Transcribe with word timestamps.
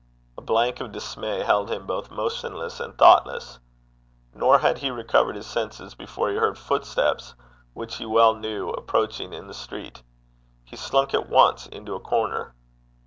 A 0.35 0.41
blank 0.41 0.81
of 0.81 0.91
dismay 0.91 1.43
held 1.43 1.69
him 1.69 1.85
both 1.85 2.09
motionless 2.09 2.79
and 2.79 2.97
thoughtless; 2.97 3.59
nor 4.33 4.57
had 4.57 4.79
he 4.79 4.89
recovered 4.89 5.35
his 5.35 5.45
senses 5.45 5.93
before 5.93 6.31
he 6.31 6.37
heard 6.37 6.57
footsteps, 6.57 7.35
which 7.73 7.97
he 7.97 8.07
well 8.07 8.33
knew, 8.33 8.71
approaching 8.71 9.31
in 9.31 9.45
the 9.45 9.53
street. 9.53 10.01
He 10.65 10.75
slunk 10.75 11.13
at 11.13 11.29
once 11.29 11.67
into 11.67 11.93
a 11.93 11.99
corner. 11.99 12.55